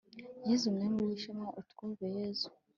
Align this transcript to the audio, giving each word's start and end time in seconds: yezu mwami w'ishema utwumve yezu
yezu 0.47 0.75
mwami 0.75 0.99
w'ishema 1.07 1.47
utwumve 1.61 2.05
yezu 2.17 2.47